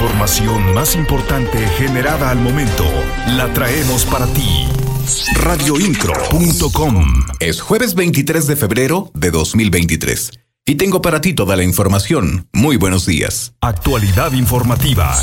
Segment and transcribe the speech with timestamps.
[0.00, 2.86] información más importante generada al momento
[3.36, 4.66] la traemos para ti.
[5.34, 7.04] Radioincro.com
[7.38, 10.30] Es jueves 23 de febrero de 2023.
[10.64, 12.48] Y tengo para ti toda la información.
[12.54, 13.52] Muy buenos días.
[13.60, 15.14] Actualidad informativa.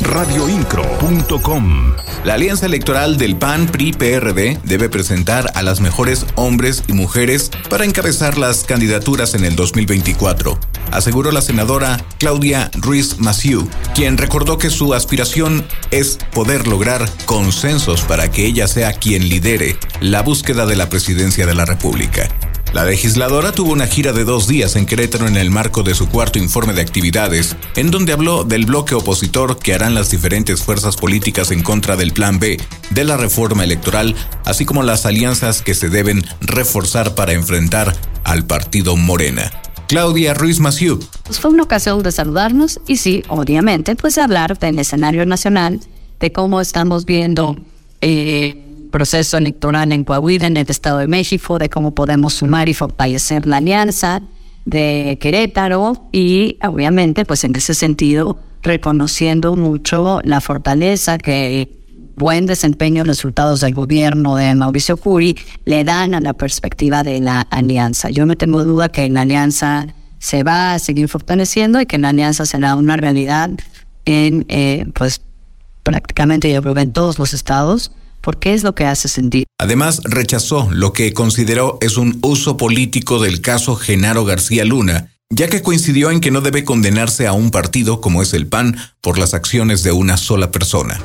[0.00, 1.92] Radioincro.com
[2.24, 7.50] La alianza electoral del PAN PRI PRD debe presentar a las mejores hombres y mujeres
[7.70, 10.58] para encabezar las candidaturas en el 2024,
[10.90, 18.02] aseguró la senadora Claudia Ruiz Massieu, quien recordó que su aspiración es poder lograr consensos
[18.02, 22.28] para que ella sea quien lidere la búsqueda de la presidencia de la República.
[22.74, 26.08] La legisladora tuvo una gira de dos días en Querétaro en el marco de su
[26.08, 30.96] cuarto informe de actividades, en donde habló del bloque opositor que harán las diferentes fuerzas
[30.96, 32.60] políticas en contra del Plan B,
[32.90, 37.94] de la reforma electoral, así como las alianzas que se deben reforzar para enfrentar
[38.24, 39.52] al partido Morena.
[39.88, 40.98] Claudia Ruiz Massieu.
[41.24, 45.80] Pues fue una ocasión de saludarnos y sí, obviamente, pues hablar del escenario nacional,
[46.20, 47.56] de cómo estamos viendo
[48.00, 52.74] eh, proceso electoral en Coahuila, en el Estado de México, de cómo podemos sumar y
[52.74, 54.22] fortalecer la alianza
[54.64, 61.83] de Querétaro y obviamente pues en ese sentido reconociendo mucho la fortaleza que
[62.16, 67.40] buen desempeño resultados del gobierno de Mauricio Curi le dan a la perspectiva de la
[67.42, 68.10] alianza.
[68.10, 69.86] Yo no tengo duda que la alianza
[70.18, 73.50] se va a seguir fortaleciendo y que la alianza será una realidad
[74.04, 75.20] en eh, pues
[75.82, 79.44] prácticamente yo creo en todos los estados porque es lo que hace sentir.
[79.58, 85.48] Además, rechazó lo que consideró es un uso político del caso Genaro García Luna, ya
[85.48, 89.18] que coincidió en que no debe condenarse a un partido como es el PAN por
[89.18, 90.98] las acciones de una sola persona.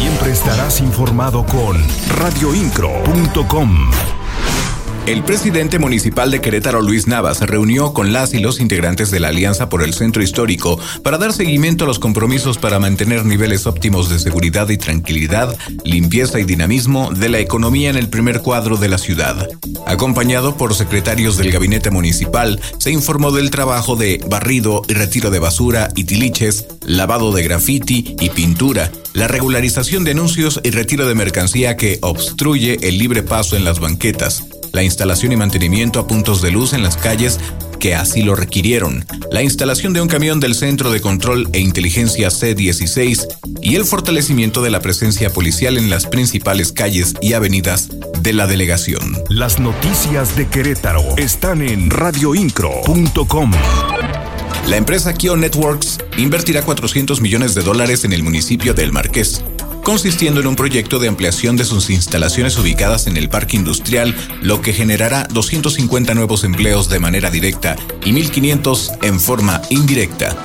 [0.00, 1.76] Siempre estarás informado con
[2.16, 4.19] radioincro.com.
[5.10, 9.18] El presidente municipal de Querétaro, Luis Navas, se reunió con las y los integrantes de
[9.18, 13.66] la Alianza por el Centro Histórico para dar seguimiento a los compromisos para mantener niveles
[13.66, 18.76] óptimos de seguridad y tranquilidad, limpieza y dinamismo de la economía en el primer cuadro
[18.76, 19.48] de la ciudad.
[19.84, 25.40] Acompañado por secretarios del gabinete municipal, se informó del trabajo de barrido y retiro de
[25.40, 31.16] basura y tiliches, lavado de grafiti y pintura, la regularización de anuncios y retiro de
[31.16, 36.42] mercancía que obstruye el libre paso en las banquetas, la instalación y mantenimiento a puntos
[36.42, 37.38] de luz en las calles
[37.80, 42.30] que así lo requirieron, la instalación de un camión del Centro de Control e Inteligencia
[42.30, 43.26] C-16
[43.62, 47.88] y el fortalecimiento de la presencia policial en las principales calles y avenidas
[48.20, 49.16] de la delegación.
[49.28, 53.50] Las noticias de Querétaro están en radioincro.com.
[54.68, 59.42] La empresa Kio Networks invertirá 400 millones de dólares en el municipio del Marqués
[59.82, 64.60] consistiendo en un proyecto de ampliación de sus instalaciones ubicadas en el parque industrial, lo
[64.60, 70.36] que generará 250 nuevos empleos de manera directa y 1.500 en forma indirecta.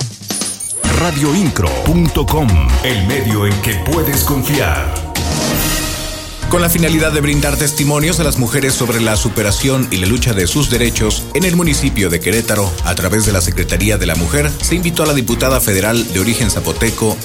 [1.00, 2.48] Radioincro.com,
[2.84, 5.06] el medio en que puedes confiar
[6.48, 10.32] con la finalidad de brindar testimonios a las mujeres sobre la superación y la lucha
[10.32, 14.14] de sus derechos, en el municipio de Querétaro, a través de la Secretaría de la
[14.14, 17.16] Mujer, se invitó a la diputada federal de origen zapoteco,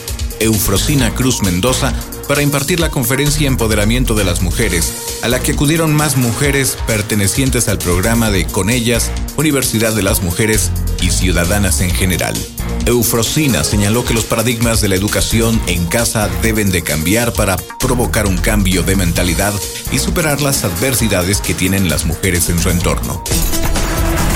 [0.42, 1.94] Eufrosina Cruz Mendoza
[2.28, 7.68] para impartir la conferencia Empoderamiento de las Mujeres, a la que acudieron más mujeres pertenecientes
[7.68, 12.36] al programa de Con ellas, Universidad de las Mujeres y Ciudadanas en general.
[12.86, 18.26] Eufrosina señaló que los paradigmas de la educación en casa deben de cambiar para provocar
[18.26, 19.54] un cambio de mentalidad
[19.92, 23.24] y superar las adversidades que tienen las mujeres en su entorno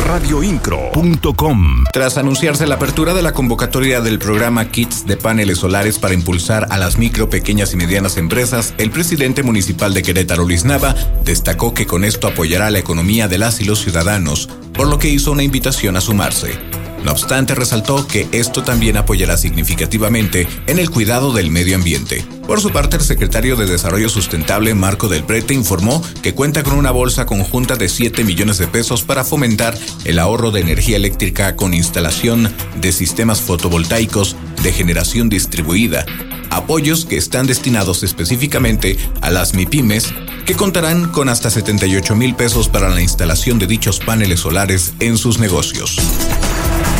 [0.05, 1.83] radioincro.com.
[1.91, 6.67] Tras anunciarse la apertura de la convocatoria del programa Kits de paneles solares para impulsar
[6.69, 11.73] a las micro, pequeñas y medianas empresas, el presidente municipal de Querétaro, Luis Nava, destacó
[11.73, 15.31] que con esto apoyará la economía de las y los ciudadanos, por lo que hizo
[15.31, 16.74] una invitación a sumarse.
[17.05, 22.25] No obstante, resaltó que esto también apoyará significativamente en el cuidado del medio ambiente.
[22.47, 26.73] Por su parte, el secretario de Desarrollo Sustentable, Marco del Prete, informó que cuenta con
[26.73, 31.55] una bolsa conjunta de 7 millones de pesos para fomentar el ahorro de energía eléctrica
[31.55, 32.51] con instalación
[32.81, 36.07] de sistemas fotovoltaicos de generación distribuida,
[36.49, 40.11] apoyos que están destinados específicamente a las MIPIMES,
[40.47, 45.19] que contarán con hasta 78 mil pesos para la instalación de dichos paneles solares en
[45.19, 45.99] sus negocios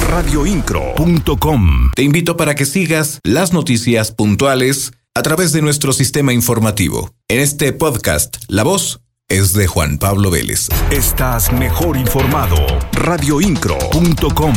[0.09, 1.91] radioincro.com.
[1.95, 7.11] Te invito para que sigas las noticias puntuales a través de nuestro sistema informativo.
[7.27, 10.67] En este podcast, la voz es de Juan Pablo Vélez.
[10.91, 12.57] Estás mejor informado.
[12.93, 14.53] radioincro.com.